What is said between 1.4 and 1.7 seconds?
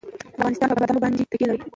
لري.